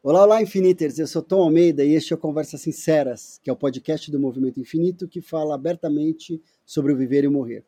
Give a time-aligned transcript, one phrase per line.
[0.00, 0.96] Olá, olá, Infiniters!
[1.00, 4.20] Eu sou Tom Almeida e este é o Conversas Sinceras, que é o podcast do
[4.20, 7.64] Movimento Infinito que fala abertamente sobre o viver e o morrer.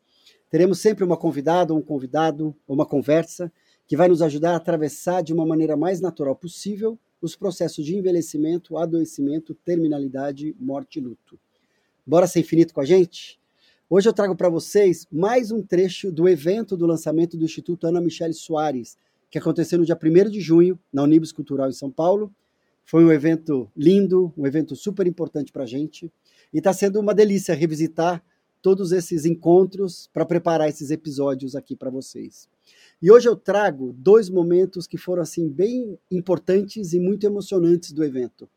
[0.49, 3.53] Teremos sempre uma convidada, um convidado, uma conversa
[3.85, 7.97] que vai nos ajudar a atravessar de uma maneira mais natural possível os processos de
[7.97, 11.37] envelhecimento, adoecimento, terminalidade, morte e luto.
[12.07, 13.41] Bora ser infinito com a gente?
[13.91, 18.01] Hoje eu trago para vocês mais um trecho do evento do lançamento do Instituto Ana
[18.01, 18.97] Michele Soares,
[19.31, 22.35] que aconteceu no dia 1 de junho, na Unibus Cultural em São Paulo.
[22.85, 26.11] Foi um evento lindo, um evento super importante para a gente.
[26.53, 28.23] E está sendo uma delícia revisitar
[28.61, 32.49] todos esses encontros para preparar esses episódios aqui para vocês.
[33.01, 38.05] E hoje eu trago dois momentos que foram assim bem importantes e muito emocionantes do
[38.05, 38.49] evento.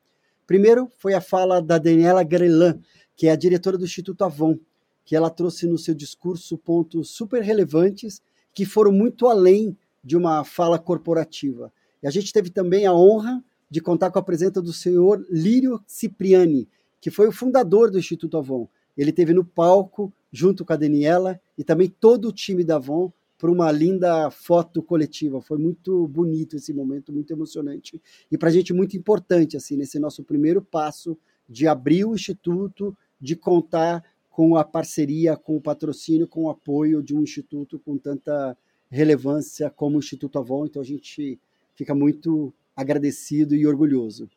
[0.45, 2.79] Primeiro foi a fala da Daniela Grelan,
[3.15, 4.57] que é a diretora do Instituto Avon,
[5.05, 8.21] que ela trouxe no seu discurso pontos super relevantes
[8.53, 11.71] que foram muito além de uma fala corporativa.
[12.01, 15.81] E a gente teve também a honra de contar com a presença do senhor Lírio
[15.87, 16.67] Cipriani,
[16.99, 18.67] que foi o fundador do Instituto Avon.
[18.95, 23.11] Ele teve no palco junto com a Daniela e também todo o time da Avon
[23.37, 25.41] para uma linda foto coletiva.
[25.41, 29.99] Foi muito bonito esse momento, muito emocionante e para a gente muito importante assim nesse
[29.99, 31.17] nosso primeiro passo
[31.49, 37.03] de abrir o instituto, de contar com a parceria, com o patrocínio, com o apoio
[37.03, 38.57] de um instituto com tanta
[38.93, 41.39] relevância como Instituto Avon, então a gente
[41.75, 44.29] fica muito agradecido e orgulhoso.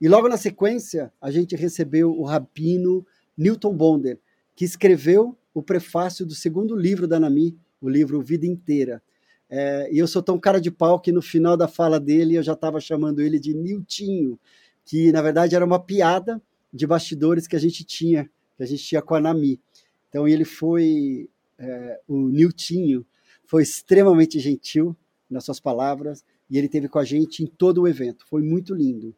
[0.00, 3.04] E logo na sequência, a gente recebeu o rabino
[3.36, 4.18] Newton Bonder,
[4.54, 9.02] que escreveu o prefácio do segundo livro da Nami, o livro Vida Inteira.
[9.48, 12.42] É, e eu sou tão cara de pau que no final da fala dele eu
[12.42, 14.38] já estava chamando ele de Niltinho,
[14.84, 16.40] que na verdade era uma piada
[16.72, 19.60] de bastidores que a gente tinha, que a gente tinha com a Nami.
[20.08, 23.04] Então ele foi é, o Niltinho,
[23.46, 24.94] foi extremamente gentil
[25.30, 28.26] nas suas palavras e ele teve com a gente em todo o evento.
[28.26, 29.14] Foi muito lindo.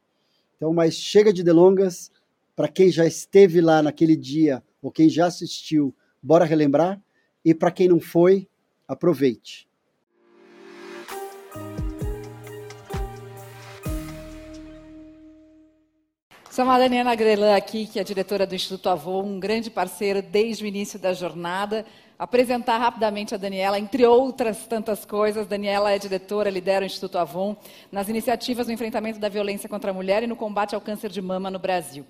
[0.57, 2.11] Então, mas chega de delongas.
[2.55, 7.00] Para quem já esteve lá naquele dia ou quem já assistiu, bora relembrar.
[7.44, 8.49] E para quem não foi,
[8.87, 9.69] aproveite.
[16.50, 20.65] Chama a Daniela Grelan aqui, que é diretora do Instituto Avô, um grande parceiro desde
[20.65, 21.87] o início da jornada
[22.19, 25.47] apresentar rapidamente a Daniela, entre outras tantas coisas.
[25.47, 27.56] Daniela é diretora, lidera o Instituto Avon
[27.93, 31.23] nas iniciativas no enfrentamento da violência contra a mulher e no combate ao câncer de
[31.23, 32.05] mama no Brasil.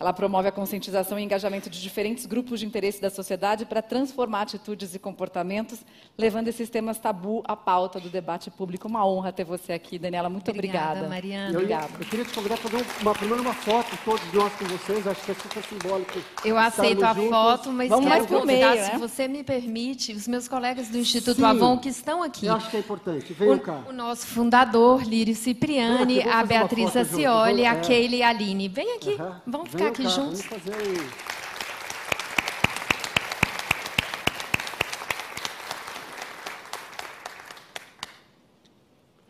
[0.00, 4.42] Ela promove a conscientização e engajamento de diferentes grupos de interesse da sociedade para transformar
[4.42, 5.80] atitudes e comportamentos,
[6.16, 8.88] levando esses temas tabu à pauta do debate público.
[8.88, 10.30] Uma honra ter você aqui, Daniela.
[10.30, 11.00] Muito obrigada.
[11.00, 11.50] Obrigada, Mariana.
[11.50, 11.90] Eu, Obrigada.
[12.00, 15.22] eu queria te convidar para fazer uma, primeiro uma foto, todos nós com vocês, acho
[15.22, 16.18] que é super simbólico.
[16.46, 18.98] Eu aceito a Estarmos foto, mas Vamos quero convidar, meio, se né?
[18.98, 21.44] você me permite, os meus colegas do Instituto Sim.
[21.44, 22.46] Avon que estão aqui.
[22.46, 23.34] Eu acho que é importante.
[23.34, 23.82] Venham cá.
[23.86, 27.80] O, o nosso fundador, Lírio Vem Cipriani, vamos a Beatriz junto, Acioli, a é.
[27.80, 28.66] Keila e a Aline.
[28.66, 29.42] Vem aqui, Aham.
[29.46, 30.42] vamos ficar aqui cá, juntos.
[30.42, 31.30] Vamos fazer um...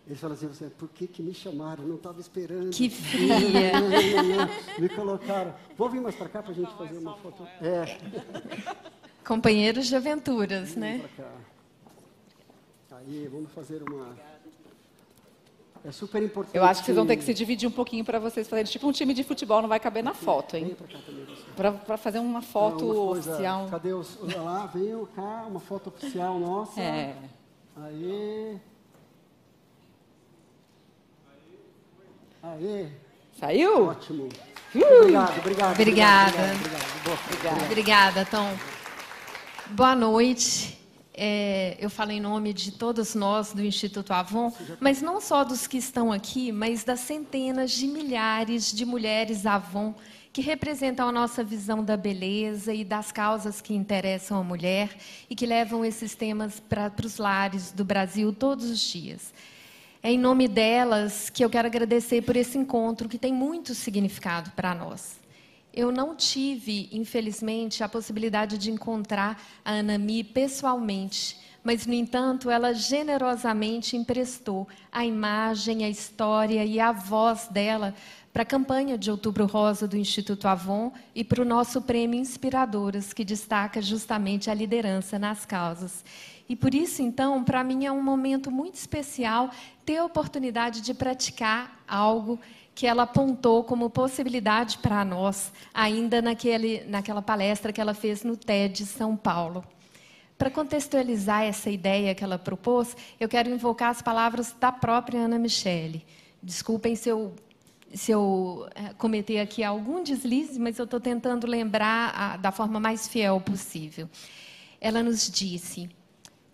[0.06, 1.84] Eles falam assim, você, por que, que me chamaram?
[1.84, 2.70] Não estava esperando.
[2.70, 3.72] Que fria.
[4.76, 5.54] me colocaram.
[5.78, 7.46] Vou vir mais para cá para a gente fazer uma foto.
[7.62, 7.96] É,
[9.24, 10.98] Companheiros de aventuras, né?
[10.98, 11.32] para cá.
[12.96, 14.16] Aí, vamos fazer uma...
[15.82, 16.54] É super importante.
[16.56, 18.70] Eu acho que vocês vão ter que se dividir um pouquinho para vocês fazerem.
[18.70, 20.76] Tipo um time de futebol, não vai caber na foto, hein?
[21.86, 23.68] para fazer uma foto Não, uma coisa- oficial.
[23.70, 24.18] Cadê os...
[24.22, 26.80] Olha lá, venham cá, uma foto oficial nossa.
[26.80, 27.14] É.
[27.82, 28.56] Aê.
[32.42, 32.88] Aê.
[33.38, 33.86] Saiu?
[33.86, 34.28] Ótimo.
[34.74, 35.72] Obrigado, obrigado.
[35.72, 35.72] Obrigada.
[35.72, 37.18] Obrigado, obrigado.
[37.32, 37.64] Obrigado.
[37.66, 38.54] Obrigada, Tom.
[39.70, 40.79] Boa noite.
[41.22, 44.50] É, eu falo em nome de todos nós do Instituto Avon,
[44.80, 49.94] mas não só dos que estão aqui, mas das centenas de milhares de mulheres Avon
[50.32, 54.96] que representam a nossa visão da beleza e das causas que interessam a mulher
[55.28, 59.30] e que levam esses temas para os lares do Brasil todos os dias.
[60.02, 64.50] É em nome delas que eu quero agradecer por esse encontro que tem muito significado
[64.52, 65.19] para nós.
[65.72, 72.72] Eu não tive, infelizmente, a possibilidade de encontrar a Anami pessoalmente, mas, no entanto, ela
[72.72, 77.94] generosamente emprestou a imagem, a história e a voz dela
[78.32, 83.12] para a campanha de Outubro Rosa do Instituto Avon e para o nosso prêmio Inspiradoras,
[83.12, 86.04] que destaca justamente a liderança nas causas.
[86.48, 89.50] E por isso, então, para mim é um momento muito especial
[89.84, 92.40] ter a oportunidade de praticar algo
[92.80, 98.38] que ela apontou como possibilidade para nós, ainda naquele, naquela palestra que ela fez no
[98.38, 99.62] TED São Paulo.
[100.38, 105.38] Para contextualizar essa ideia que ela propôs, eu quero invocar as palavras da própria Ana
[105.38, 106.06] Michele.
[106.42, 107.34] Desculpem se eu
[107.92, 112.80] se eu é, cometer aqui algum deslize, mas eu estou tentando lembrar a, da forma
[112.80, 114.08] mais fiel possível.
[114.80, 115.90] Ela nos disse: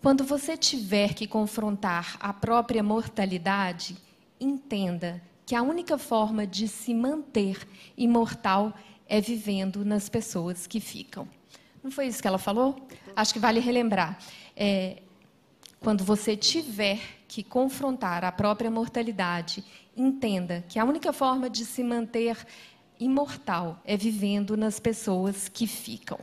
[0.01, 3.95] quando você tiver que confrontar a própria mortalidade,
[4.41, 7.65] entenda que a única forma de se manter
[7.97, 8.73] imortal
[9.07, 11.25] é vivendo nas pessoas que ficam.
[11.81, 12.85] Não foi isso que ela falou?
[13.15, 14.19] Acho que vale relembrar.
[14.57, 15.01] É,
[15.79, 16.99] quando você tiver
[17.29, 19.63] que confrontar a própria mortalidade,
[19.95, 22.37] entenda que a única forma de se manter
[22.99, 26.19] imortal é vivendo nas pessoas que ficam.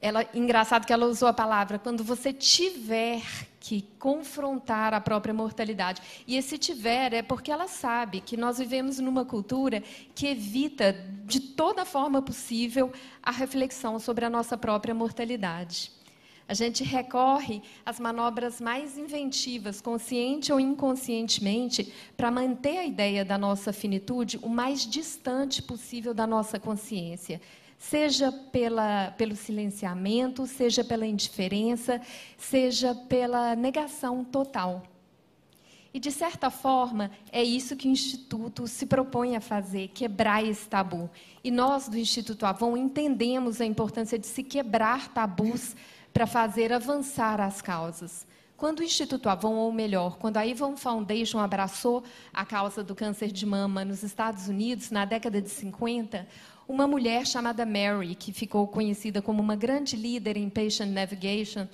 [0.00, 3.24] Ela, engraçado que ela usou a palavra quando você tiver
[3.60, 6.02] que confrontar a própria mortalidade.
[6.26, 9.82] E esse tiver é porque ela sabe que nós vivemos numa cultura
[10.14, 10.92] que evita
[11.24, 15.92] de toda forma possível a reflexão sobre a nossa própria mortalidade.
[16.48, 23.36] A gente recorre às manobras mais inventivas, consciente ou inconscientemente, para manter a ideia da
[23.36, 27.38] nossa finitude o mais distante possível da nossa consciência.
[27.78, 32.00] Seja pela, pelo silenciamento, seja pela indiferença,
[32.36, 34.82] seja pela negação total.
[35.94, 40.68] E, de certa forma, é isso que o Instituto se propõe a fazer, quebrar esse
[40.68, 41.08] tabu.
[41.42, 45.74] E nós, do Instituto Avon, entendemos a importância de se quebrar tabus
[46.12, 48.26] para fazer avançar as causas.
[48.56, 52.02] Quando o Instituto Avon, ou melhor, quando a Avon Foundation abraçou
[52.34, 56.26] a causa do câncer de mama nos Estados Unidos, na década de 50,
[56.68, 61.66] uma mulher chamada Mary, que ficou conhecida como uma grande líder em patient navigation,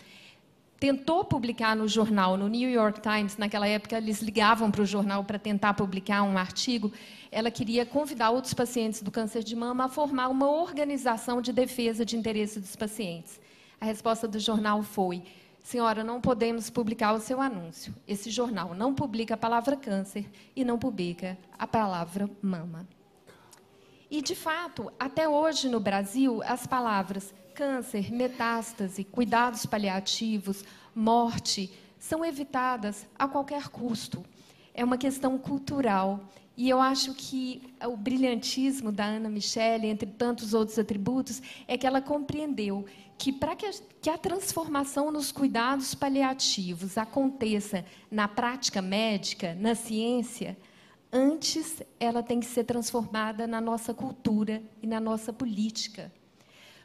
[0.78, 5.24] tentou publicar no jornal, no New York Times, naquela época eles ligavam para o jornal
[5.24, 6.92] para tentar publicar um artigo.
[7.32, 12.04] Ela queria convidar outros pacientes do câncer de mama a formar uma organização de defesa
[12.04, 13.40] de interesse dos pacientes.
[13.80, 15.24] A resposta do jornal foi:
[15.64, 17.92] Senhora, não podemos publicar o seu anúncio.
[18.06, 22.86] Esse jornal não publica a palavra câncer e não publica a palavra mama.
[24.16, 30.62] E, de fato, até hoje no Brasil, as palavras câncer, metástase, cuidados paliativos,
[30.94, 31.68] morte
[31.98, 34.24] são evitadas a qualquer custo.
[34.72, 36.28] É uma questão cultural.
[36.56, 41.84] E eu acho que o brilhantismo da Ana Michele, entre tantos outros atributos, é que
[41.84, 42.86] ela compreendeu
[43.18, 43.68] que para que,
[44.00, 50.56] que a transformação nos cuidados paliativos aconteça na prática médica, na ciência,
[51.14, 56.12] antes ela tem que ser transformada na nossa cultura e na nossa política.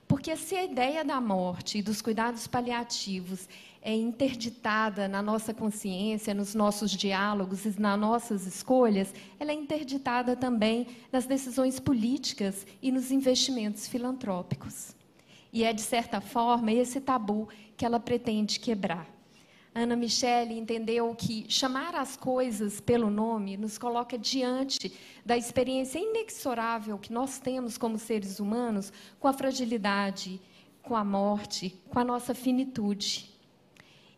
[0.07, 3.49] Porque se a ideia da morte e dos cuidados paliativos
[3.81, 10.35] é interditada na nossa consciência, nos nossos diálogos e nas nossas escolhas, ela é interditada
[10.35, 14.95] também nas decisões políticas e nos investimentos filantrópicos.
[15.51, 19.18] E é, de certa forma, esse tabu que ela pretende quebrar.
[19.73, 24.91] Ana Michele entendeu que chamar as coisas pelo nome nos coloca diante
[25.23, 30.41] da experiência inexorável que nós temos como seres humanos com a fragilidade,
[30.81, 33.29] com a morte, com a nossa finitude.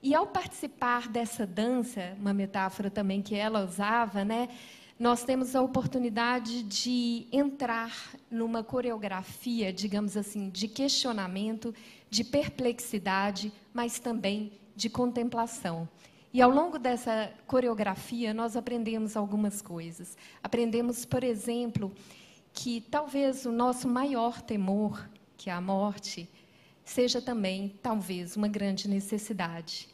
[0.01, 4.47] E ao participar dessa dança, uma metáfora também que ela usava, né,
[4.97, 11.73] nós temos a oportunidade de entrar numa coreografia, digamos assim, de questionamento,
[12.09, 15.87] de perplexidade, mas também de contemplação.
[16.33, 20.17] E ao longo dessa coreografia, nós aprendemos algumas coisas.
[20.41, 21.91] Aprendemos, por exemplo,
[22.51, 25.07] que talvez o nosso maior temor,
[25.37, 26.27] que é a morte,
[26.83, 29.87] seja também, talvez, uma grande necessidade.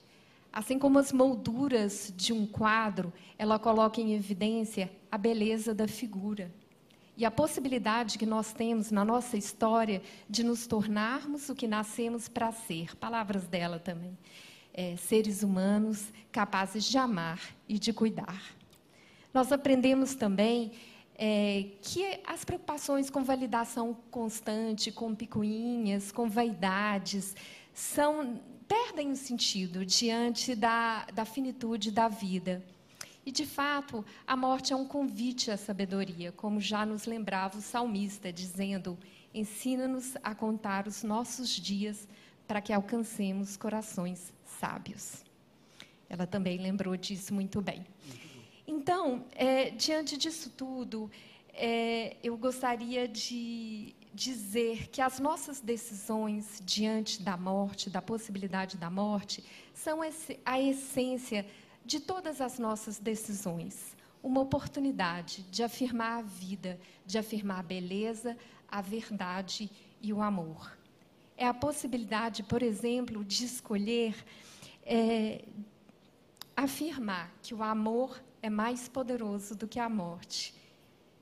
[0.54, 6.50] Assim como as molduras de um quadro, ela coloca em evidência a beleza da figura.
[7.18, 12.30] E a possibilidade que nós temos na nossa história de nos tornarmos o que nascemos
[12.30, 12.96] para ser.
[12.96, 14.18] Palavras dela também.
[14.80, 18.56] É, seres humanos capazes de amar e de cuidar.
[19.34, 20.72] Nós aprendemos também
[21.18, 27.36] é, que as preocupações com validação constante, com picuinhas, com vaidades,
[27.74, 32.64] são perdem o sentido diante da, da finitude da vida.
[33.26, 37.62] E, de fato, a morte é um convite à sabedoria, como já nos lembrava o
[37.62, 38.98] salmista, dizendo:
[39.34, 42.08] Ensina-nos a contar os nossos dias
[42.48, 45.24] para que alcancemos corações sábios.
[46.10, 47.86] Ela também lembrou disso muito bem.
[48.68, 51.10] Então, é, diante disso tudo,
[51.54, 58.90] é, eu gostaria de dizer que as nossas decisões diante da morte, da possibilidade da
[58.90, 60.00] morte, são
[60.46, 61.46] a essência
[61.86, 63.96] de todas as nossas decisões.
[64.22, 68.38] Uma oportunidade de afirmar a vida, de afirmar a beleza,
[68.68, 69.70] a verdade
[70.02, 70.78] e o amor.
[71.38, 74.16] É a possibilidade, por exemplo, de escolher
[74.88, 75.44] é,
[76.56, 80.56] afirmar que o amor é mais poderoso do que a morte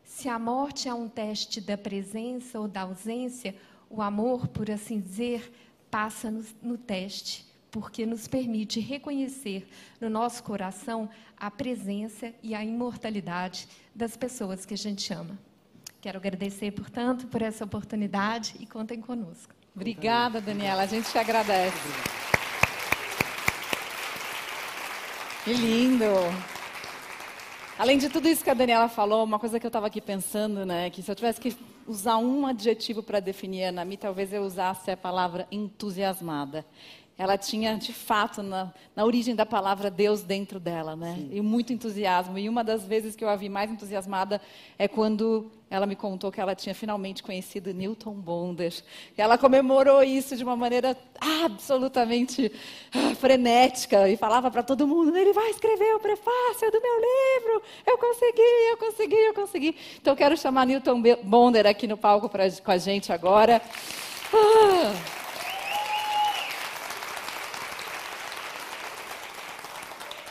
[0.06, 3.56] Se a morte é um teste da presença ou da ausência,
[3.90, 5.52] o amor, por assim dizer,
[5.92, 9.68] passa no, no teste, porque nos permite reconhecer
[10.00, 15.38] no nosso coração a presença e a imortalidade das pessoas que a gente ama.
[16.00, 19.54] Quero agradecer, portanto, por essa oportunidade e contem conosco.
[19.76, 20.84] Obrigada, Daniela.
[20.84, 22.25] A gente te agradece.
[25.46, 26.06] Que lindo!
[27.78, 30.66] Além de tudo isso que a Daniela falou, uma coisa que eu estava aqui pensando,
[30.66, 34.42] né, que se eu tivesse que usar um adjetivo para definir a Anami, talvez eu
[34.42, 36.66] usasse a palavra entusiasmada
[37.18, 41.16] ela tinha, de fato, na, na origem da palavra Deus dentro dela, né?
[41.18, 41.30] Sim.
[41.32, 42.38] E muito entusiasmo.
[42.38, 44.42] E uma das vezes que eu a vi mais entusiasmada
[44.78, 48.74] é quando ela me contou que ela tinha finalmente conhecido Newton Bonder.
[49.18, 52.52] E ela comemorou isso de uma maneira absolutamente
[52.94, 57.62] ah, frenética e falava para todo mundo: ele vai escrever o prefácio do meu livro.
[57.88, 58.42] Eu consegui,
[58.72, 59.76] eu consegui, eu consegui.
[60.02, 63.62] Então quero chamar Newton Bonder aqui no palco pra, com a gente agora.
[64.34, 65.25] Ah.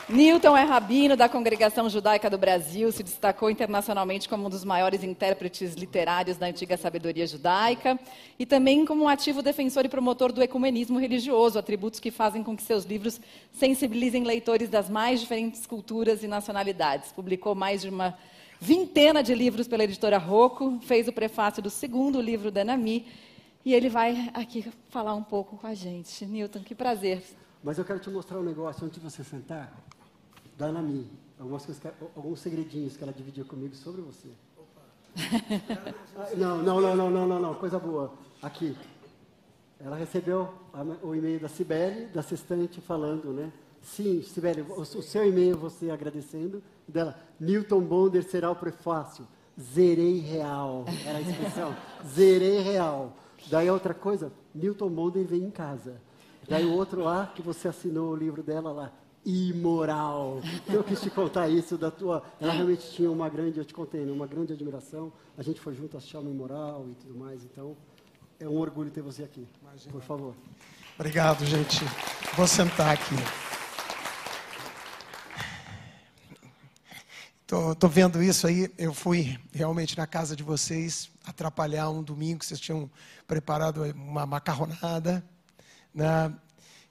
[0.06, 5.02] Newton é rabino da Congregação Judaica do Brasil, se destacou internacionalmente como um dos maiores
[5.02, 7.98] intérpretes literários da antiga sabedoria judaica
[8.38, 12.54] e também como um ativo defensor e promotor do ecumenismo religioso, atributos que fazem com
[12.54, 13.18] que seus livros
[13.50, 17.10] sensibilizem leitores das mais diferentes culturas e nacionalidades.
[17.10, 18.14] Publicou mais de uma
[18.60, 23.06] vintena de livros pela editora Rocco, fez o prefácio do segundo livro da Nami
[23.64, 26.26] e ele vai aqui falar um pouco com a gente.
[26.26, 27.22] Newton, que prazer.
[27.64, 29.72] Mas eu quero te mostrar um negócio antes de você sentar
[30.58, 31.82] da Anami, algumas coisas,
[32.14, 34.28] alguns segredinhos que ela dividiu comigo sobre você.
[36.36, 38.12] não, não, não, não, não, não, não, coisa boa.
[38.42, 38.76] Aqui.
[39.80, 40.52] Ela recebeu
[41.02, 43.50] o e-mail da Cibele, da assistente, falando, né?
[43.80, 46.62] Sim, Sibeli, o, o seu e-mail você agradecendo.
[46.86, 49.26] Dela, Newton Bonder será o prefácio.
[49.58, 50.84] Zerei real.
[51.06, 51.74] Era a expressão.
[52.06, 53.16] Zerei real.
[53.46, 56.00] Daí outra coisa, Newton Bonder vem em casa.
[56.48, 58.92] Daí o outro lá, que você assinou o livro dela lá,
[59.24, 60.40] imoral.
[60.68, 62.22] Eu quis te contar isso da tua.
[62.40, 65.12] Ela realmente tinha uma grande, eu te contei, né, uma grande admiração.
[65.36, 67.42] A gente foi junto assistir uma imoral e tudo mais.
[67.44, 67.76] Então,
[68.38, 69.46] é um orgulho ter você aqui.
[69.62, 69.92] Imagina.
[69.92, 70.34] Por favor.
[70.98, 71.84] Obrigado, gente.
[72.36, 73.16] Vou sentar aqui.
[77.46, 78.72] Tô, tô vendo isso aí.
[78.76, 82.44] Eu fui realmente na casa de vocês atrapalhar um domingo.
[82.44, 82.90] Vocês tinham
[83.26, 85.24] preparado uma macarronada,
[85.94, 86.32] né?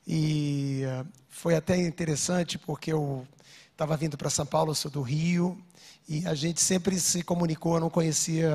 [0.07, 0.83] E
[1.29, 3.27] foi até interessante porque eu
[3.71, 5.61] estava vindo para São Paulo, sou do Rio,
[6.07, 8.49] e a gente sempre se comunicou, eu não conhecia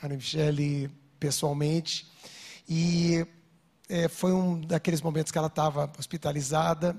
[0.00, 2.06] a Ana Michele pessoalmente,
[2.68, 3.26] e
[3.88, 6.96] é, foi um daqueles momentos que ela estava hospitalizada,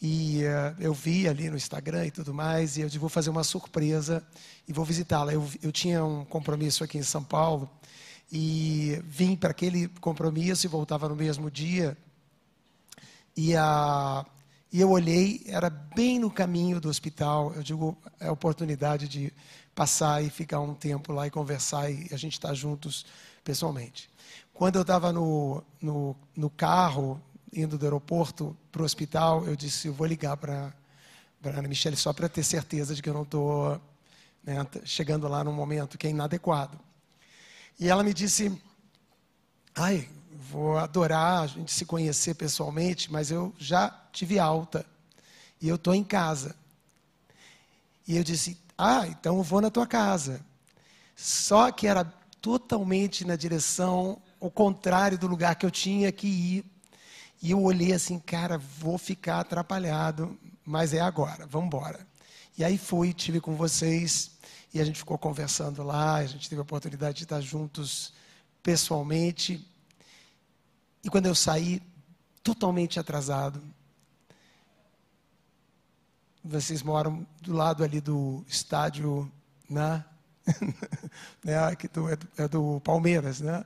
[0.00, 3.30] e uh, eu vi ali no Instagram e tudo mais, e eu disse, vou fazer
[3.30, 4.22] uma surpresa
[4.68, 5.32] e vou visitá-la.
[5.32, 7.70] Eu, eu tinha um compromisso aqui em São Paulo,
[8.30, 11.96] e vim para aquele compromisso e voltava no mesmo dia,
[13.36, 14.24] e a
[14.74, 17.52] e eu olhei, era bem no caminho do hospital.
[17.54, 19.32] Eu digo, é a oportunidade de
[19.72, 23.06] passar e ficar um tempo lá e conversar e a gente estar tá juntos
[23.44, 24.10] pessoalmente.
[24.52, 27.22] Quando eu estava no, no, no, carro,
[27.52, 30.74] indo do aeroporto para o hospital, eu disse, eu vou ligar para
[31.44, 33.80] a Ana Michele só para ter certeza de que eu não estou
[34.42, 36.80] né, chegando lá num momento que é inadequado.
[37.78, 38.60] E ela me disse,
[39.72, 40.08] ai,
[40.50, 44.84] vou adorar a gente se conhecer pessoalmente, mas eu já tive alta
[45.60, 46.54] e eu estou em casa.
[48.06, 50.44] E eu disse: Ah, então eu vou na tua casa.
[51.16, 52.04] Só que era
[52.40, 56.64] totalmente na direção, ao contrário do lugar que eu tinha que ir.
[57.40, 62.06] E eu olhei assim, cara, vou ficar atrapalhado, mas é agora, vamos embora.
[62.56, 64.32] E aí fui, tive com vocês
[64.72, 68.12] e a gente ficou conversando lá, a gente teve a oportunidade de estar juntos
[68.62, 69.64] pessoalmente.
[71.04, 71.82] E quando eu saí,
[72.42, 73.60] totalmente atrasado,
[76.42, 79.30] vocês moram do lado ali do estádio,
[79.68, 80.02] né?
[81.44, 81.76] né?
[81.76, 83.62] Que do, é, do, é do Palmeiras, né?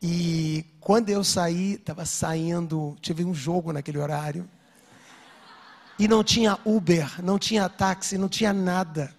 [0.00, 4.48] E quando eu saí, estava saindo, tive um jogo naquele horário.
[5.98, 9.14] E não tinha Uber, não tinha táxi, não tinha nada.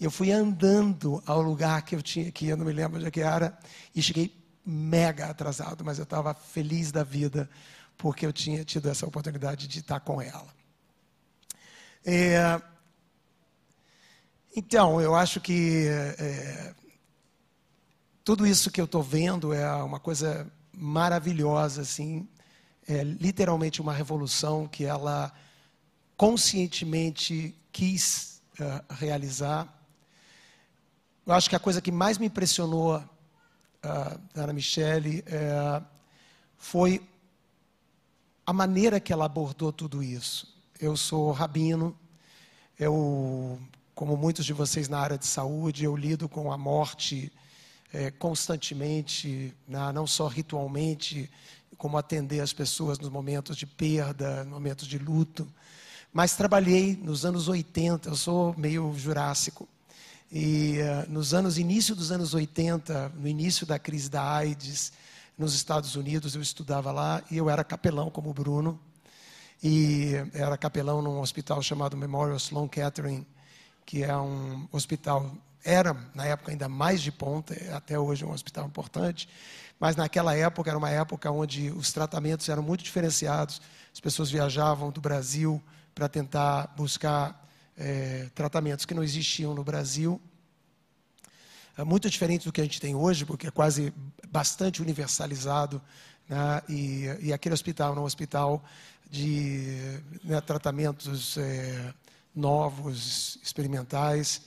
[0.00, 3.10] Eu fui andando ao lugar que eu tinha que eu não me lembro onde é
[3.10, 3.58] que era,
[3.94, 7.48] e cheguei mega atrasado, mas eu estava feliz da vida
[7.96, 10.46] porque eu tinha tido essa oportunidade de estar com ela.
[12.04, 12.60] É,
[14.54, 16.74] então, eu acho que é,
[18.24, 22.28] tudo isso que eu estou vendo é uma coisa maravilhosa, assim,
[22.86, 25.32] é literalmente uma revolução que ela
[26.16, 29.78] conscientemente quis uh, realizar
[31.28, 33.04] eu acho que a coisa que mais me impressionou
[33.84, 35.84] uh, da Ana Michele uh,
[36.56, 37.00] foi
[38.46, 40.56] a maneira que ela abordou tudo isso.
[40.80, 41.96] Eu sou rabino,
[42.78, 43.58] eu,
[43.94, 47.32] como muitos de vocês na área de saúde, eu lido com a morte
[47.92, 49.92] é, constantemente, né?
[49.92, 51.30] não só ritualmente,
[51.76, 55.46] como atender as pessoas nos momentos de perda, nos momentos de luto.
[56.12, 59.68] Mas trabalhei nos anos 80, eu sou meio jurássico.
[60.30, 64.92] E uh, nos anos início dos anos 80, no início da crise da AIDS,
[65.38, 68.78] nos Estados Unidos, eu estudava lá e eu era capelão como o Bruno.
[69.62, 73.26] E era capelão num hospital chamado Memorial Sloan Kettering,
[73.86, 75.32] que é um hospital
[75.64, 79.28] era na época ainda mais de ponta, até hoje é um hospital importante,
[79.78, 83.60] mas naquela época era uma época onde os tratamentos eram muito diferenciados.
[83.92, 85.62] As pessoas viajavam do Brasil
[85.94, 87.47] para tentar buscar
[87.78, 90.20] é, tratamentos que não existiam no Brasil.
[91.76, 93.94] É muito diferente do que a gente tem hoje, porque é quase
[94.28, 95.80] bastante universalizado.
[96.28, 96.62] Né?
[96.68, 98.64] E, e, aquele hospital era um hospital
[99.08, 101.94] de né, tratamentos é,
[102.34, 104.42] novos, experimentais.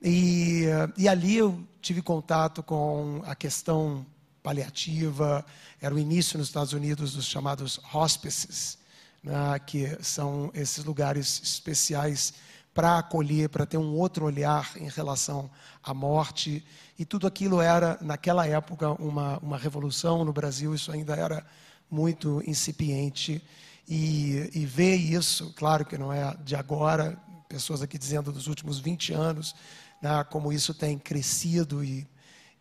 [0.00, 0.64] E,
[0.96, 4.06] e ali eu tive contato com a questão
[4.42, 5.44] paliativa,
[5.80, 8.78] era o início nos Estados Unidos dos chamados hospices,
[9.22, 12.32] né, que são esses lugares especiais
[12.72, 15.50] para acolher, para ter um outro olhar em relação
[15.82, 16.64] à morte.
[16.98, 21.44] E tudo aquilo era, naquela época, uma, uma revolução no Brasil, isso ainda era
[21.90, 23.42] muito incipiente.
[23.88, 28.78] E, e ver isso, claro que não é de agora, pessoas aqui dizendo dos últimos
[28.78, 29.54] 20 anos,
[30.00, 32.06] né, como isso tem crescido e,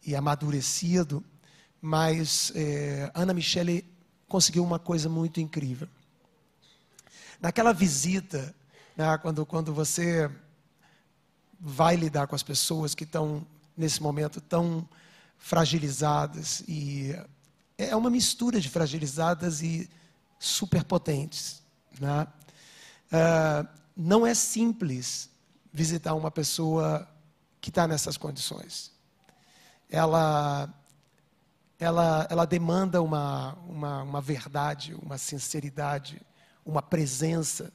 [0.03, 1.23] e amadurecido,
[1.79, 3.85] mas é, Ana Michele
[4.27, 5.87] conseguiu uma coisa muito incrível.
[7.39, 8.53] Naquela visita,
[8.99, 10.29] né, quando, quando você
[11.57, 14.85] vai lidar com as pessoas que estão nesse momento tão
[15.37, 17.15] fragilizadas e
[17.77, 19.89] é uma mistura de fragilizadas e
[20.37, 21.63] superpotentes.
[21.97, 22.27] Né?
[23.05, 25.29] Uh, não é simples
[25.71, 27.07] visitar uma pessoa
[27.61, 28.91] que está nessas condições.
[29.89, 30.69] Ela,
[31.79, 36.21] ela, ela demanda uma, uma, uma verdade, uma sinceridade,
[36.65, 37.71] uma presença.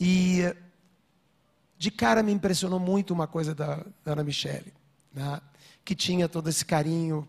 [0.00, 0.54] E
[1.78, 4.72] de cara me impressionou muito uma coisa da, da Ana Michele,
[5.12, 5.40] né?
[5.84, 7.28] que tinha todo esse carinho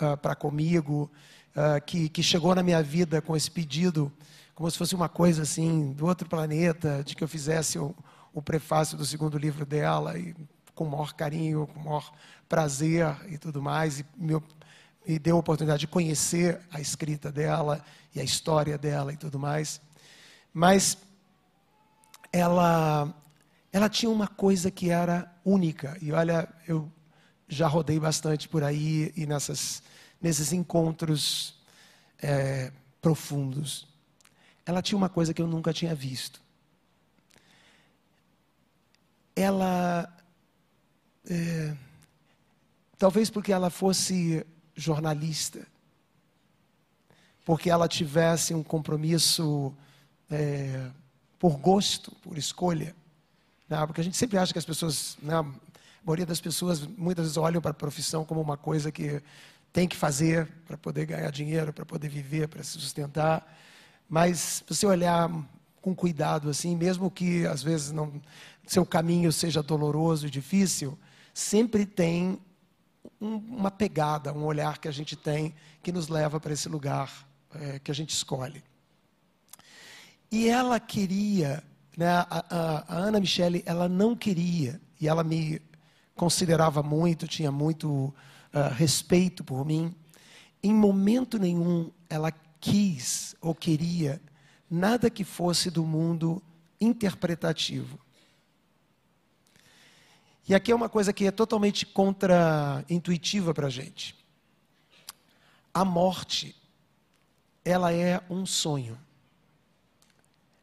[0.00, 1.10] uh, ah, para comigo,
[1.52, 4.12] uh, que, que chegou na minha vida com esse pedido,
[4.54, 7.94] como se fosse uma coisa assim do outro planeta, de que eu fizesse o,
[8.34, 10.34] o prefácio do segundo livro dela, e
[10.74, 12.12] com o maior carinho, com o maior
[12.48, 14.40] prazer e tudo mais, e me,
[15.06, 17.82] me deu a oportunidade de conhecer a escrita dela
[18.14, 19.80] e a história dela e tudo mais.
[20.52, 20.98] Mas
[22.32, 23.14] ela,
[23.72, 26.90] ela tinha uma coisa que era única, e olha, eu
[27.48, 29.82] já rodei bastante por aí e nessas,
[30.20, 31.54] nesses encontros
[32.20, 33.86] é, profundos.
[34.64, 36.44] Ela tinha uma coisa que eu nunca tinha visto
[39.36, 40.10] ela.
[41.28, 41.76] É,
[42.96, 45.66] talvez porque ela fosse jornalista,
[47.44, 49.74] porque ela tivesse um compromisso
[50.30, 50.90] é,
[51.38, 52.94] por gosto, por escolha.
[53.68, 53.86] Né?
[53.86, 55.44] Porque a gente sempre acha que as pessoas, né, a
[56.04, 59.22] maioria das pessoas, muitas vezes olham para a profissão como uma coisa que
[59.72, 63.46] tem que fazer para poder ganhar dinheiro, para poder viver, para se sustentar.
[64.08, 65.30] Mas se você olhar
[65.82, 68.20] com cuidado assim, mesmo que às vezes não
[68.66, 70.98] seu caminho seja doloroso e difícil,
[71.32, 72.40] sempre tem
[73.20, 77.26] um, uma pegada, um olhar que a gente tem que nos leva para esse lugar
[77.54, 78.62] é, que a gente escolhe.
[80.30, 81.62] E ela queria,
[81.96, 85.60] né, a, a, a Ana Michele, ela não queria, e ela me
[86.14, 87.88] considerava muito, tinha muito
[88.52, 89.94] uh, respeito por mim.
[90.62, 94.20] Em momento nenhum ela quis ou queria
[94.68, 96.42] nada que fosse do mundo
[96.80, 97.98] interpretativo.
[100.48, 104.16] E aqui é uma coisa que é totalmente contra-intuitiva para a gente.
[105.74, 106.54] A morte,
[107.64, 108.98] ela é um sonho.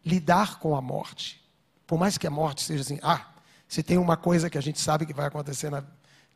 [0.05, 1.43] Lidar com a morte,
[1.87, 3.33] por mais que a morte seja assim, ah,
[3.67, 5.83] se tem uma coisa que a gente sabe que vai acontecer na,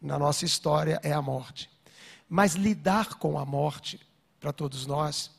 [0.01, 1.69] na nossa história, é a morte.
[2.29, 3.99] Mas lidar com a morte,
[4.39, 5.31] para todos nós,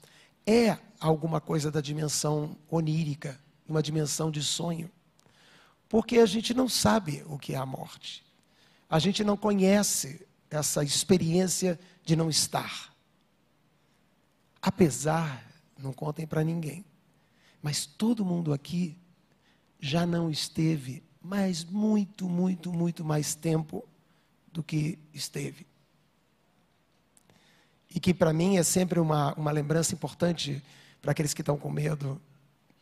[0.46, 3.38] é alguma coisa da dimensão onírica,
[3.68, 4.90] uma dimensão de sonho.
[5.88, 8.24] Porque a gente não sabe o que é a morte.
[8.88, 12.92] A gente não conhece essa experiência de não estar.
[14.60, 15.44] Apesar,
[15.78, 16.84] não contem para ninguém,
[17.62, 18.96] mas todo mundo aqui
[19.80, 23.86] já não esteve mais muito, muito, muito mais tempo
[24.52, 25.66] do que esteve.
[27.94, 30.62] E que para mim é sempre uma, uma lembrança importante
[31.00, 32.20] para aqueles que estão com medo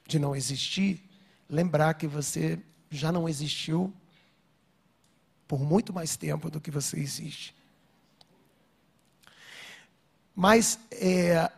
[0.07, 1.03] de não existir,
[1.49, 2.59] lembrar que você
[2.91, 3.93] já não existiu
[5.47, 7.55] por muito mais tempo do que você existe.
[10.35, 11.51] Mas é,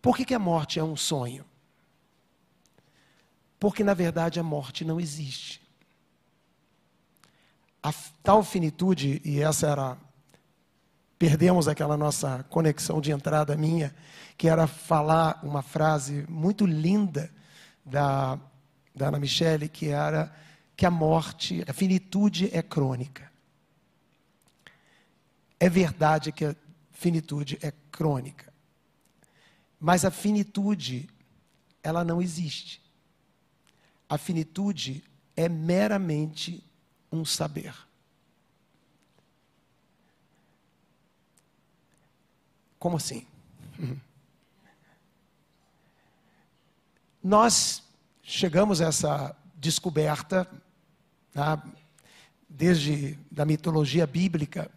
[0.00, 1.44] por que, que a morte é um sonho?
[3.60, 5.60] Porque, na verdade, a morte não existe.
[7.82, 7.92] A
[8.22, 9.98] tal finitude, e essa era.
[11.18, 13.94] Perdemos aquela nossa conexão de entrada minha,
[14.38, 17.30] que era falar uma frase muito linda
[17.84, 18.38] da,
[18.96, 20.34] da Ana Michele, que era
[20.74, 23.30] que a morte, a finitude é crônica.
[25.58, 26.56] É verdade que a
[26.90, 28.50] finitude é crônica.
[29.78, 31.06] Mas a finitude,
[31.82, 32.80] ela não existe.
[34.10, 35.02] A finitude
[35.36, 36.62] é meramente
[37.10, 37.72] um saber.
[42.76, 43.24] Como assim?
[47.22, 47.84] Nós
[48.22, 50.50] chegamos a essa descoberta
[51.32, 51.62] tá?
[52.48, 54.68] desde da mitologia bíblica,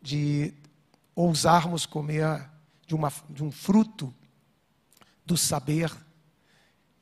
[0.00, 0.54] de
[1.12, 2.48] ousarmos comer
[2.86, 4.14] de, uma, de um fruto
[5.24, 5.90] do saber,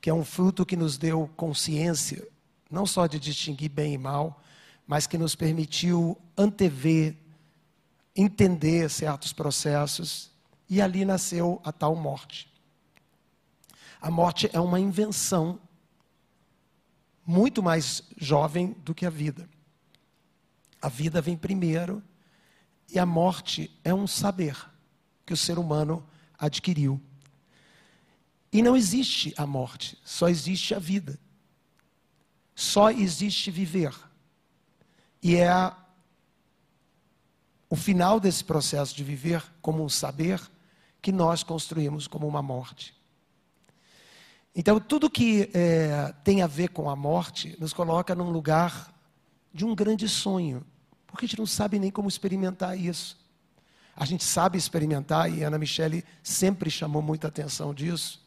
[0.05, 2.29] que é um fruto que nos deu consciência,
[2.71, 4.39] não só de distinguir bem e mal,
[4.87, 7.17] mas que nos permitiu antever,
[8.15, 10.31] entender certos processos,
[10.69, 12.53] e ali nasceu a tal morte.
[13.99, 15.59] A morte é uma invenção
[17.25, 19.49] muito mais jovem do que a vida.
[20.83, 22.03] A vida vem primeiro
[22.91, 24.55] e a morte é um saber
[25.25, 26.07] que o ser humano
[26.39, 27.01] adquiriu.
[28.55, 31.19] E não existe a morte, só existe a vida.
[32.55, 33.93] Só existe viver.
[35.21, 35.73] E é
[37.69, 40.41] o final desse processo de viver como um saber
[41.03, 42.95] que nós construímos como uma morte.
[44.55, 48.95] Então, tudo que é, tem a ver com a morte nos coloca num lugar
[49.53, 50.65] de um grande sonho,
[51.09, 53.19] porque a gente não sabe nem como experimentar isso.
[53.97, 58.24] A gente sabe experimentar, e Ana Michele sempre chamou muita atenção disso,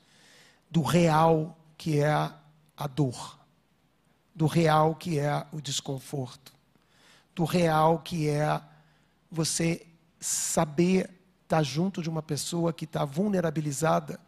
[0.69, 3.39] do real que é a dor,
[4.33, 6.53] do real que é o desconforto,
[7.35, 8.61] do real que é
[9.31, 9.85] você
[10.19, 11.09] saber
[11.43, 14.19] estar junto de uma pessoa que está vulnerabilizada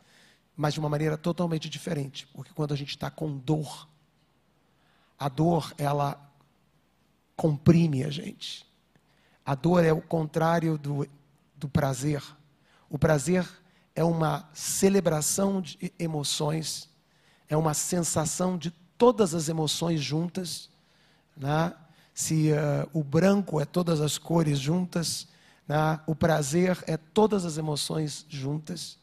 [0.62, 2.28] mas de uma maneira totalmente diferente.
[2.34, 3.88] Porque quando a gente está com dor,
[5.17, 6.19] a dor, ela
[7.34, 8.67] comprime a gente.
[9.45, 11.08] A dor é o contrário do,
[11.56, 12.21] do prazer.
[12.89, 13.47] O prazer
[13.95, 16.89] é uma celebração de emoções,
[17.47, 20.69] é uma sensação de todas as emoções juntas.
[21.36, 21.73] Né?
[22.13, 25.28] Se uh, o branco é todas as cores juntas,
[25.67, 25.99] né?
[26.06, 28.97] o prazer é todas as emoções juntas.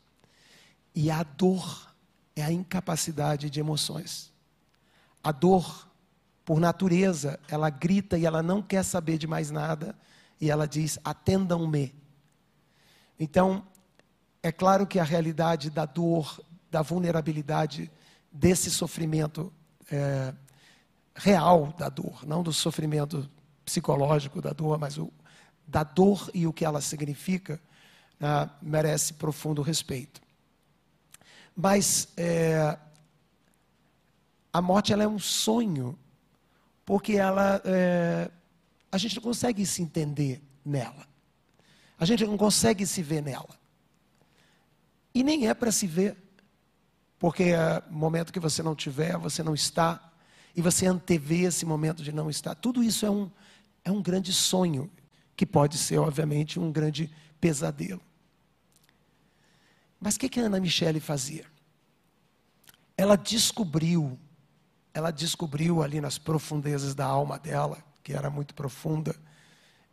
[0.94, 1.92] E a dor
[2.34, 4.32] é a incapacidade de emoções.
[5.24, 5.88] A dor,
[6.44, 9.94] por natureza, ela grita e ela não quer saber de mais nada,
[10.40, 11.94] e ela diz: atendam-me.
[13.18, 13.66] Então,
[14.46, 17.90] é claro que a realidade da dor, da vulnerabilidade,
[18.30, 19.52] desse sofrimento
[19.90, 20.32] é,
[21.16, 23.28] real da dor, não do sofrimento
[23.64, 25.12] psicológico da dor, mas o,
[25.66, 27.60] da dor e o que ela significa,
[28.20, 30.20] né, merece profundo respeito.
[31.56, 32.78] Mas é,
[34.52, 35.98] a morte ela é um sonho,
[36.84, 38.30] porque ela é,
[38.92, 41.04] a gente não consegue se entender nela.
[41.98, 43.65] A gente não consegue se ver nela.
[45.16, 46.14] E nem é para se ver,
[47.18, 50.12] porque é, momento que você não tiver, você não está,
[50.54, 52.54] e você antevê esse momento de não estar.
[52.54, 53.30] Tudo isso é um,
[53.82, 54.90] é um grande sonho,
[55.34, 58.02] que pode ser, obviamente, um grande pesadelo.
[59.98, 61.46] Mas o que, que a Ana Michele fazia?
[62.94, 64.18] Ela descobriu,
[64.92, 69.16] ela descobriu ali nas profundezas da alma dela, que era muito profunda,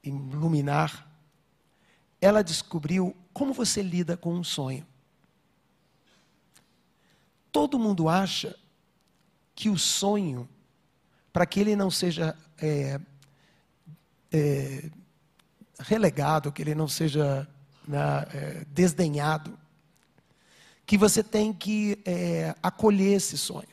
[0.03, 1.09] em luminar,
[2.19, 4.85] ela descobriu como você lida com um sonho.
[7.53, 8.57] Todo mundo acha
[9.53, 10.49] que o sonho,
[11.31, 12.99] para que ele não seja é,
[14.31, 14.89] é,
[15.79, 17.47] relegado, que ele não seja
[17.87, 17.99] né,
[18.33, 19.55] é, desdenhado,
[20.83, 23.67] que você tem que é, acolher esse sonho.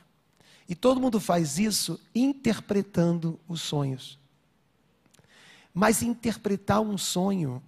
[0.68, 4.18] E todo mundo faz isso interpretando os sonhos.
[5.72, 7.62] Mas interpretar um sonho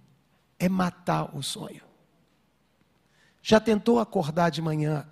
[0.59, 1.81] é matar o sonho.
[3.41, 5.09] Já tentou acordar de manhã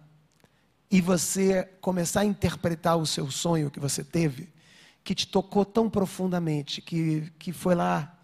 [0.91, 4.49] e você começar a interpretar o seu sonho que você teve,
[5.05, 8.19] que te tocou tão profundamente, que, que foi lá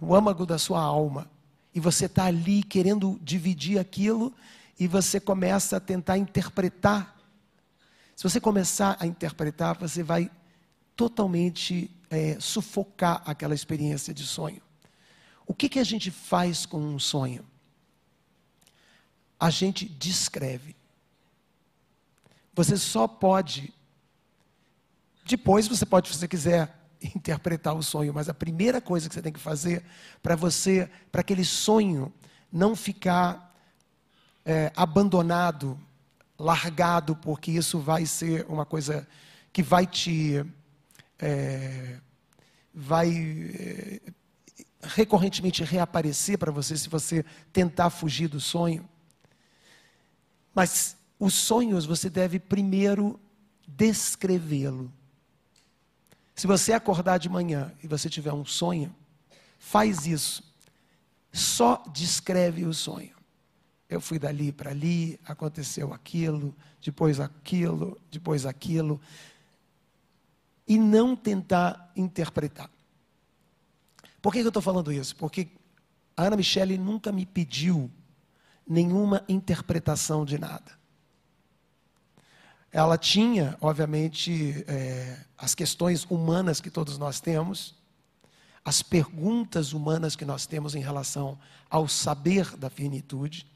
[0.00, 1.30] no âmago da sua alma,
[1.74, 4.34] e você está ali querendo dividir aquilo,
[4.78, 7.14] e você começa a tentar interpretar.
[8.16, 10.30] Se você começar a interpretar, você vai
[10.96, 14.62] totalmente é, sufocar aquela experiência de sonho.
[15.46, 17.44] O que, que a gente faz com um sonho?
[19.38, 20.79] A gente descreve.
[22.54, 23.72] Você só pode.
[25.24, 26.76] Depois você pode, se você quiser,
[27.14, 29.84] interpretar o sonho, mas a primeira coisa que você tem que fazer
[30.22, 32.12] para você, para aquele sonho
[32.52, 33.54] não ficar
[34.44, 35.78] é, abandonado,
[36.38, 39.06] largado, porque isso vai ser uma coisa
[39.52, 40.44] que vai te.
[41.18, 41.98] É,
[42.72, 43.10] vai
[43.54, 44.00] é,
[44.82, 48.88] recorrentemente reaparecer para você se você tentar fugir do sonho.
[50.54, 53.20] Mas os sonhos você deve primeiro
[53.68, 54.90] descrevê-lo.
[56.34, 58.94] Se você acordar de manhã e você tiver um sonho,
[59.58, 60.42] faz isso.
[61.30, 63.14] Só descreve o sonho.
[63.86, 68.98] Eu fui dali para ali, aconteceu aquilo, depois aquilo, depois aquilo.
[70.66, 72.70] E não tentar interpretar.
[74.22, 75.14] Por que eu estou falando isso?
[75.16, 75.48] Porque
[76.16, 77.90] a Ana Michele nunca me pediu
[78.66, 80.79] nenhuma interpretação de nada
[82.72, 87.74] ela tinha, obviamente, é, as questões humanas que todos nós temos,
[88.64, 93.46] as perguntas humanas que nós temos em relação ao saber da finitude,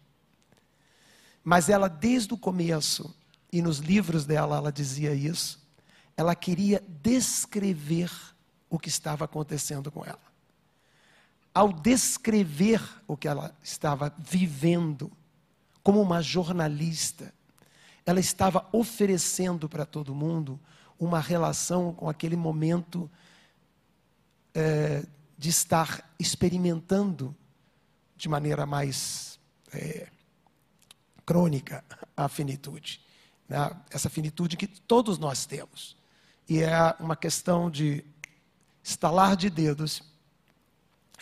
[1.44, 3.14] mas ela, desde o começo,
[3.52, 5.62] e nos livros dela ela dizia isso,
[6.16, 8.10] ela queria descrever
[8.68, 10.18] o que estava acontecendo com ela.
[11.52, 15.12] Ao descrever o que ela estava vivendo,
[15.82, 17.32] como uma jornalista,
[18.06, 20.60] ela estava oferecendo para todo mundo
[20.98, 23.10] uma relação com aquele momento
[24.54, 25.04] é,
[25.36, 27.34] de estar experimentando
[28.16, 29.38] de maneira mais
[29.72, 30.08] é,
[31.26, 31.84] crônica
[32.16, 33.00] a finitude.
[33.48, 33.58] Né?
[33.90, 35.96] Essa finitude que todos nós temos.
[36.48, 38.04] E é uma questão de
[38.82, 40.02] estalar de dedos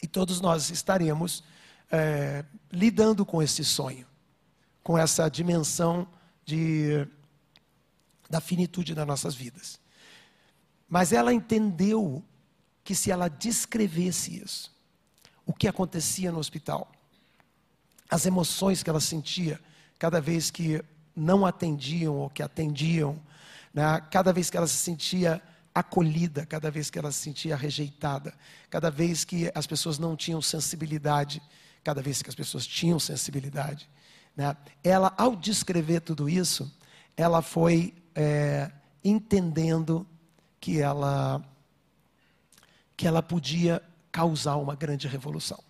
[0.03, 1.45] e todos nós estaremos
[1.91, 4.07] é, lidando com esse sonho,
[4.83, 6.09] com essa dimensão
[6.53, 7.09] de,
[8.29, 9.81] da finitude das nossas vidas.
[10.87, 12.23] Mas ela entendeu
[12.85, 14.71] que se ela descrevesse isso,
[15.47, 16.93] o que acontecia no hospital,
[18.11, 19.59] as emoções que ela sentia
[19.99, 20.85] cada vez que
[21.17, 23.19] não atendiam ou que atendiam,
[23.73, 24.01] né?
[24.11, 25.41] cada vez que ela se sentia
[25.75, 28.35] acolhida, cada vez que ela se sentia rejeitada,
[28.69, 31.41] cada vez que as pessoas não tinham sensibilidade,
[31.83, 33.89] cada vez que as pessoas tinham sensibilidade,
[34.37, 34.57] né?
[34.83, 36.73] Ela, ao descrever tudo isso,
[37.17, 38.71] ela foi é,
[39.05, 40.07] entendendo
[40.61, 41.43] que ela,
[42.97, 45.63] que ela podia causar uma grande revolução,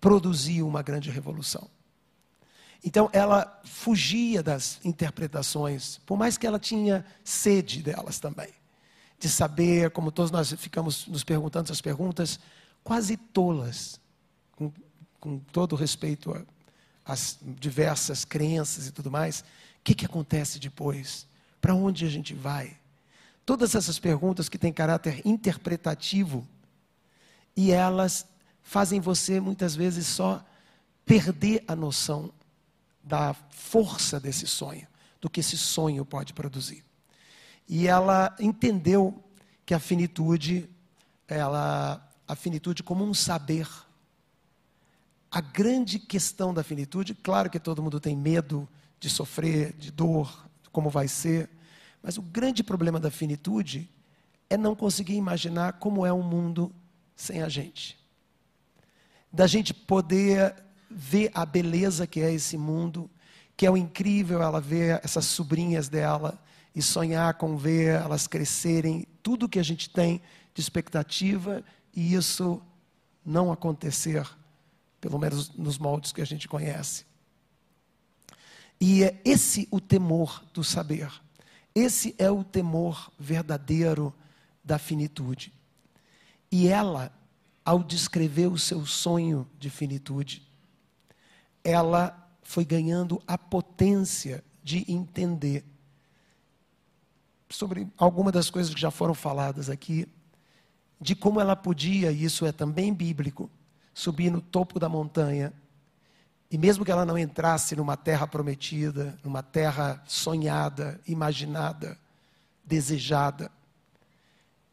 [0.00, 1.68] produzir uma grande revolução.
[2.84, 8.52] Então ela fugia das interpretações, por mais que ela tinha sede delas também,
[9.18, 12.38] de saber, como todos nós ficamos nos perguntando essas perguntas,
[12.84, 14.00] quase tolas,
[14.52, 14.72] com,
[15.18, 16.42] com todo respeito a
[17.08, 19.44] as diversas crenças e tudo mais, o
[19.82, 21.26] que, que acontece depois?
[21.58, 22.76] Para onde a gente vai?
[23.46, 26.46] Todas essas perguntas que têm caráter interpretativo
[27.56, 28.26] e elas
[28.62, 30.44] fazem você muitas vezes só
[31.06, 32.30] perder a noção
[33.02, 34.86] da força desse sonho,
[35.18, 36.84] do que esse sonho pode produzir.
[37.66, 39.24] E ela entendeu
[39.64, 40.68] que a finitude,
[41.26, 43.66] ela, a finitude como um saber
[45.30, 50.48] a grande questão da finitude, claro que todo mundo tem medo de sofrer, de dor,
[50.72, 51.50] como vai ser,
[52.02, 53.90] mas o grande problema da finitude
[54.48, 56.72] é não conseguir imaginar como é um mundo
[57.14, 57.98] sem a gente.
[59.30, 60.54] Da gente poder
[60.90, 63.10] ver a beleza que é esse mundo,
[63.56, 66.42] que é o incrível ela ver essas sobrinhas dela
[66.74, 70.22] e sonhar com ver elas crescerem, tudo que a gente tem
[70.54, 71.62] de expectativa
[71.94, 72.62] e isso
[73.24, 74.26] não acontecer
[75.00, 77.06] pelo menos nos moldes que a gente conhece.
[78.80, 81.10] E é esse o temor do saber.
[81.74, 84.14] Esse é o temor verdadeiro
[84.64, 85.52] da finitude.
[86.50, 87.12] E ela,
[87.64, 90.46] ao descrever o seu sonho de finitude,
[91.62, 95.64] ela foi ganhando a potência de entender
[97.50, 100.06] sobre algumas das coisas que já foram faladas aqui,
[101.00, 103.50] de como ela podia, e isso é também bíblico,
[103.98, 105.52] subir no topo da montanha,
[106.48, 111.98] e mesmo que ela não entrasse numa terra prometida, numa terra sonhada, imaginada,
[112.64, 113.50] desejada,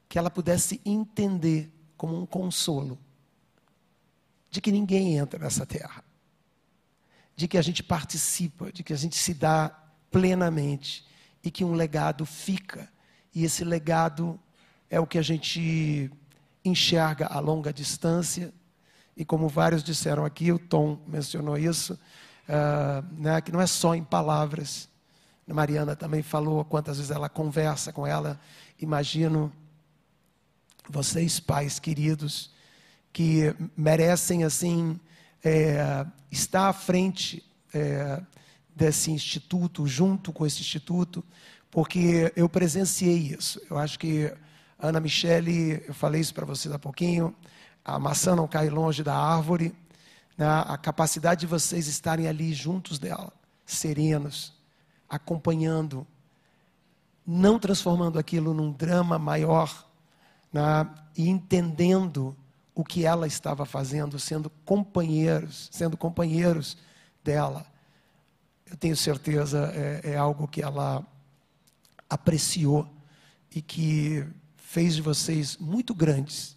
[0.07, 2.99] que ela pudesse entender como um consolo
[4.51, 6.03] de que ninguém entra nessa terra,
[7.35, 9.69] de que a gente participa, de que a gente se dá
[10.11, 11.03] plenamente
[11.43, 12.88] e que um legado fica.
[13.33, 14.39] E esse legado
[14.88, 16.11] é o que a gente
[16.63, 18.53] enxerga a longa distância.
[19.15, 21.93] E como vários disseram aqui, o Tom mencionou isso,
[22.49, 24.89] uh, né, que não é só em palavras.
[25.49, 28.39] A Mariana também falou quantas vezes ela conversa com ela.
[28.80, 29.54] Imagino
[30.89, 32.51] vocês, pais queridos,
[33.13, 34.99] que merecem assim
[35.43, 38.21] é, estar à frente é,
[38.75, 41.23] desse instituto, junto com esse instituto,
[41.71, 43.62] porque eu presenciei isso.
[43.69, 44.34] Eu acho que
[44.78, 47.34] Ana Michele, eu falei isso para vocês há pouquinho,
[47.86, 49.76] a maçã não cai longe da árvore,
[50.36, 50.48] né?
[50.48, 53.32] a capacidade de vocês estarem ali juntos dela,
[53.63, 54.54] serenos,
[55.08, 56.06] acompanhando,
[57.26, 59.88] não transformando aquilo num drama maior,
[60.52, 60.89] né?
[61.15, 62.36] e entendendo
[62.74, 66.78] o que ela estava fazendo, sendo companheiros, sendo companheiros
[67.24, 67.65] dela.
[68.65, 71.06] Eu tenho certeza é, é algo que ela
[72.10, 72.88] apreciou
[73.54, 74.26] e que
[74.58, 76.54] fez de vocês muito grandes,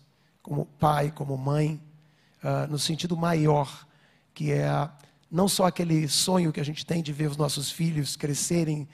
[0.49, 1.79] como pai, como mãe,
[2.43, 3.87] uh, no sentido maior,
[4.33, 4.91] que é
[5.31, 8.89] não só aquele sonho que a gente tem de ver os nossos filhos crescerem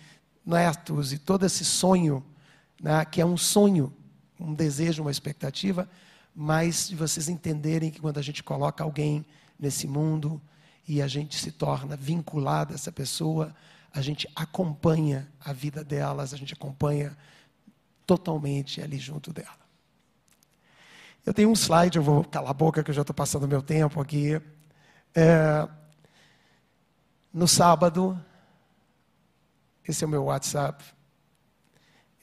[0.44, 2.26] netos e todo esse sonho,
[2.82, 3.94] né, que é um sonho,
[4.38, 5.88] um desejo, uma expectativa,
[6.34, 9.24] mas de vocês entenderem que quando a gente coloca alguém
[9.56, 10.42] nesse mundo
[10.88, 13.54] e a gente se torna vinculado a essa pessoa,
[13.92, 17.16] a gente acompanha a vida delas, a gente acompanha
[18.04, 19.63] totalmente ali junto dela.
[21.26, 23.62] Eu tenho um slide, eu vou calar a boca que eu já estou passando meu
[23.62, 24.38] tempo aqui.
[25.14, 25.66] É,
[27.32, 28.22] no sábado,
[29.88, 30.84] esse é o meu WhatsApp.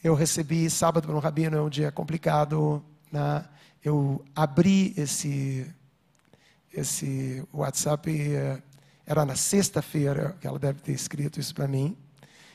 [0.03, 2.85] Eu recebi, sábado no Rabino é um dia complicado.
[3.11, 3.43] Né?
[3.83, 5.65] Eu abri esse,
[6.71, 8.61] esse WhatsApp, é,
[9.03, 11.97] era na sexta-feira que ela deve ter escrito isso para mim.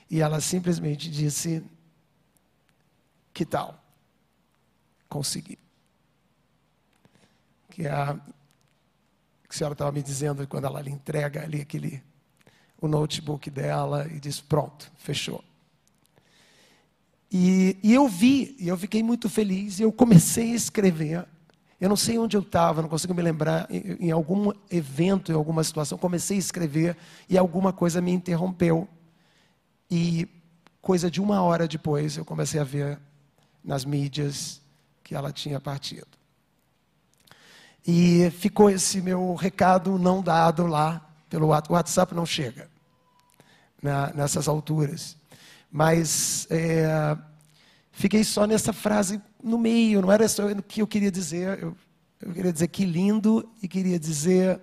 [0.09, 1.65] E ela simplesmente disse:
[3.35, 3.83] que tal?
[5.09, 5.66] Consegui.
[7.77, 12.03] Que a, que a senhora estava me dizendo quando ela lhe entrega ali aquele
[12.81, 15.45] o notebook dela e diz pronto, fechou.
[17.31, 21.27] E, e eu vi, e eu fiquei muito feliz, e eu comecei a escrever.
[21.79, 25.35] Eu não sei onde eu estava, não consigo me lembrar, em, em algum evento, em
[25.35, 26.97] alguma situação, comecei a escrever
[27.29, 28.89] e alguma coisa me interrompeu.
[29.91, 30.27] E
[30.81, 32.99] coisa de uma hora depois eu comecei a ver
[33.63, 34.63] nas mídias
[35.05, 36.16] que ela tinha partido.
[37.87, 42.15] E ficou esse meu recado não dado lá pelo WhatsApp.
[42.15, 42.69] Não chega
[43.83, 45.17] na, nessas alturas.
[45.71, 47.17] Mas é,
[47.93, 51.63] fiquei só nessa frase no meio, não era só o que eu queria dizer.
[51.63, 51.77] Eu,
[52.21, 54.61] eu queria dizer que lindo e queria dizer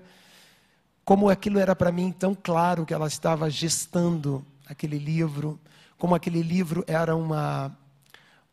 [1.05, 5.59] como aquilo era para mim tão claro que ela estava gestando aquele livro,
[5.97, 7.77] como aquele livro era uma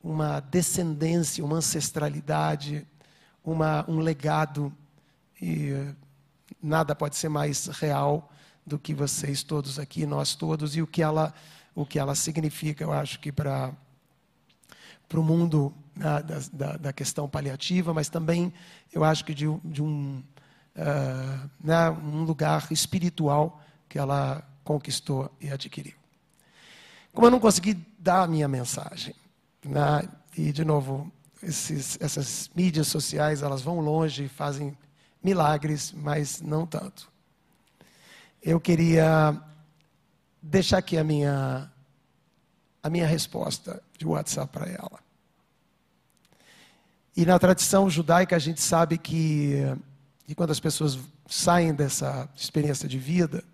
[0.02, 2.86] uma descendência, uma ancestralidade,
[3.52, 4.72] uma, um legado.
[5.40, 5.94] E
[6.62, 8.30] nada pode ser mais real
[8.66, 11.34] do que vocês todos aqui, nós todos, e o que ela,
[11.74, 13.74] o que ela significa, eu acho que para
[15.14, 18.52] o mundo né, da, da, questão paliativa, mas também
[18.92, 20.22] eu acho que de, de um,
[20.76, 25.94] uh, né, um lugar espiritual que ela conquistou e adquiriu.
[27.12, 29.14] Como eu não consegui dar a minha mensagem,
[29.64, 30.08] né?
[30.36, 31.10] E, de novo,
[31.42, 34.76] esses, essas mídias sociais, elas vão longe, fazem
[35.22, 37.10] milagres, mas não tanto.
[38.42, 39.38] Eu queria
[40.42, 41.70] deixar aqui a minha,
[42.82, 45.00] a minha resposta de WhatsApp para ela.
[47.16, 49.56] E na tradição judaica, a gente sabe que,
[50.26, 50.98] que quando as pessoas
[51.28, 53.44] saem dessa experiência de vida,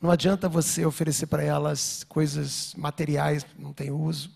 [0.00, 4.30] não adianta você oferecer para elas coisas materiais, não tem uso.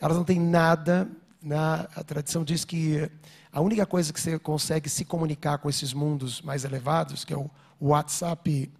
[0.00, 1.08] Elas não têm nada.
[1.42, 3.10] Na, a tradição diz que
[3.50, 7.36] a única coisa que você consegue se comunicar com esses mundos mais elevados, que é
[7.36, 8.70] o WhatsApp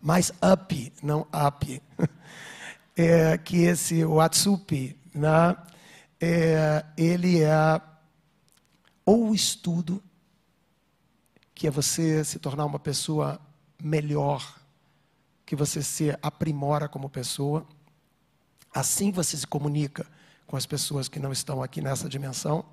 [0.00, 1.82] mais up, não up,
[2.96, 5.56] é que esse WhatsApp, né,
[6.20, 7.80] é, ele é
[9.04, 10.02] ou o estudo,
[11.54, 13.40] que é você se tornar uma pessoa
[13.82, 14.60] melhor,
[15.46, 17.66] que você se aprimora como pessoa,
[18.76, 20.06] Assim você se comunica
[20.46, 22.64] com as pessoas que não estão aqui nessa dimensão.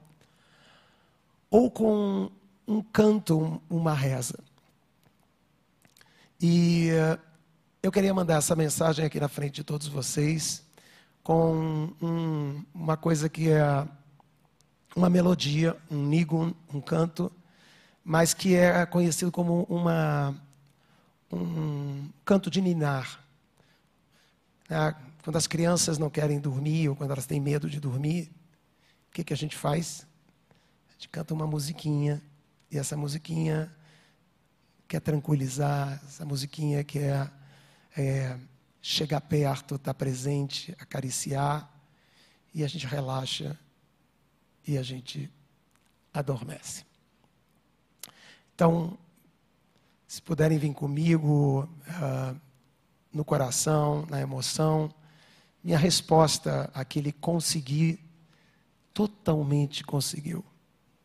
[1.50, 2.32] Ou com
[2.68, 4.40] um canto, uma reza.
[6.40, 7.20] E eh,
[7.82, 10.64] eu queria mandar essa mensagem aqui na frente de todos vocês
[11.24, 13.88] com um, uma coisa que é
[14.96, 17.32] uma melodia, um nigun, um canto
[18.04, 20.36] mas que é conhecido como uma,
[21.32, 23.20] um canto de ninar.
[24.70, 28.30] Ah, quando as crianças não querem dormir ou quando elas têm medo de dormir,
[29.10, 30.06] o que, que a gente faz?
[30.90, 32.22] A gente canta uma musiquinha
[32.70, 33.74] e essa musiquinha
[34.86, 37.32] quer tranquilizar, essa musiquinha quer
[37.96, 38.38] é,
[38.82, 41.72] chegar perto, estar presente, acariciar
[42.54, 43.58] e a gente relaxa
[44.68, 45.32] e a gente
[46.14, 46.84] adormece.
[48.54, 48.98] Então,
[50.06, 52.40] se puderem vir comigo uh,
[53.12, 54.94] no coração, na emoção,
[55.64, 58.00] minha resposta àquele conseguir,
[58.94, 60.44] totalmente conseguiu,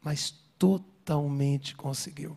[0.02, 2.36] mas totalmente conseguiu.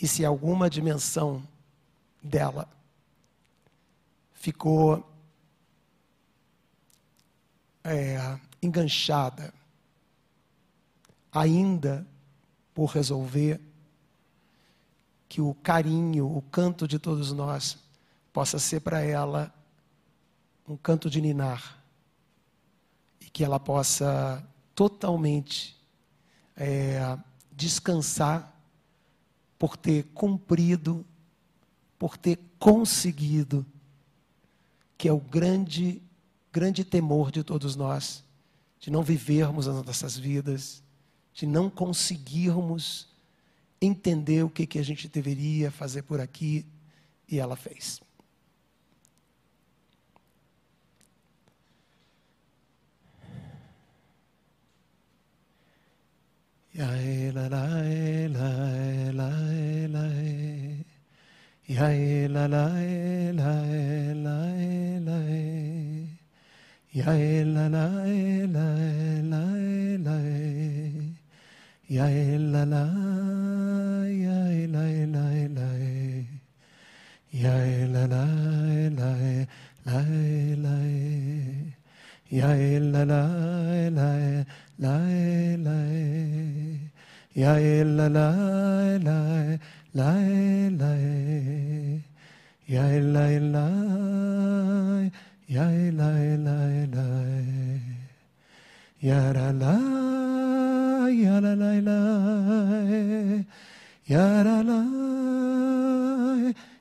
[0.00, 1.46] E se alguma dimensão
[2.22, 2.68] dela
[4.34, 5.08] ficou
[7.82, 9.54] é, enganchada,
[11.32, 12.06] ainda
[12.74, 13.60] por resolver,
[15.36, 17.76] que o carinho, o canto de todos nós,
[18.32, 19.54] possa ser para ela
[20.66, 21.84] um canto de ninar
[23.20, 24.42] e que ela possa
[24.74, 25.76] totalmente
[26.56, 27.18] é,
[27.52, 28.50] descansar
[29.58, 31.04] por ter cumprido,
[31.98, 33.66] por ter conseguido,
[34.96, 36.00] que é o grande,
[36.50, 38.24] grande temor de todos nós,
[38.80, 40.82] de não vivermos as nossas vidas,
[41.34, 43.14] de não conseguirmos
[43.80, 46.66] entender o que, que a gente deveria fazer por aqui,
[47.28, 48.00] e ela fez.
[56.74, 56.86] La
[77.30, 77.54] Ya
[77.86, 78.26] la la
[78.90, 79.12] la
[79.86, 80.02] la
[80.56, 80.76] la
[82.28, 82.50] Ya
[82.82, 83.22] la la
[101.30, 103.55] la la la
[104.08, 104.80] ya la la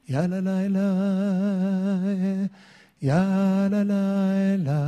[0.06, 0.90] ya la la la
[3.02, 3.22] ya
[3.68, 4.02] la la
[4.68, 4.80] la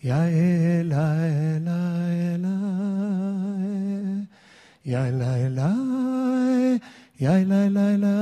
[0.00, 0.20] ya
[0.90, 1.04] la
[1.58, 1.78] la
[2.44, 2.56] la
[4.84, 5.86] ya la la
[7.18, 8.15] Ya la la la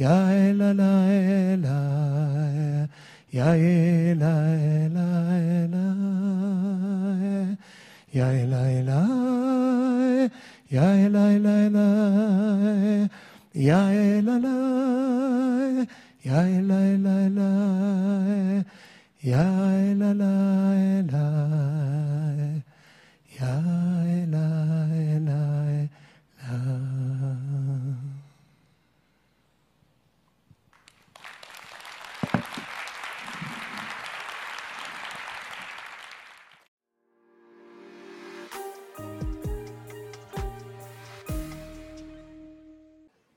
[0.00, 0.16] ya
[0.58, 0.92] la la
[1.64, 1.78] la
[3.36, 3.50] ya
[4.22, 4.34] la
[4.96, 5.06] la
[5.74, 5.88] la
[8.16, 9.00] ya la la
[10.70, 13.10] ya la la la
[13.52, 13.90] Ya
[14.22, 15.86] la la,
[16.22, 18.64] ya la la la,
[19.20, 19.42] ya
[19.98, 21.69] la la la,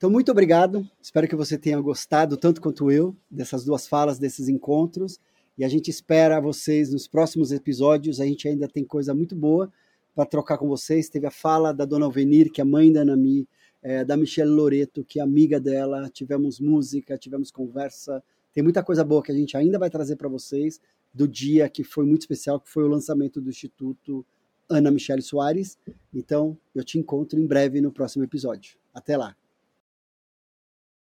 [0.04, 0.86] Então, muito obrigado.
[1.02, 5.18] Espero que você tenha gostado tanto quanto eu dessas duas falas, desses encontros.
[5.58, 8.20] E a gente espera vocês nos próximos episódios.
[8.20, 9.72] A gente ainda tem coisa muito boa
[10.14, 11.08] para trocar com vocês.
[11.08, 13.48] Teve a fala da dona Alvenir, que é mãe da Anami,
[13.82, 16.10] é, da Michelle Loreto, que é amiga dela.
[16.10, 18.22] Tivemos música, tivemos conversa.
[18.52, 20.82] Tem muita coisa boa que a gente ainda vai trazer para vocês
[21.14, 24.26] do dia que foi muito especial, que foi o lançamento do Instituto
[24.68, 25.78] Ana Michele Soares.
[26.14, 28.76] Então, eu te encontro em breve no próximo episódio.
[28.94, 29.34] Até lá!